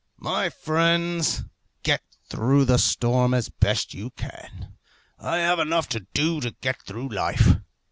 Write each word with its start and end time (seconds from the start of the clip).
My 0.17 0.49
friends, 0.49 1.43
get 1.83 2.01
through 2.27 2.65
the 2.65 2.79
storm 2.79 3.35
as 3.35 3.49
best 3.49 3.93
you 3.93 4.09
can. 4.09 4.73
I 5.19 5.37
have 5.37 5.59
enough 5.59 5.87
to 5.89 6.07
do 6.15 6.41
to 6.41 6.55
get 6.59 6.81
through 6.87 7.09
life. 7.09 7.57